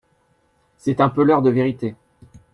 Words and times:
C’est 0.77 0.99
un 0.99 1.09
peu 1.09 1.21
l’heure 1.21 1.43
de 1.43 1.51
vérité. 1.51 1.93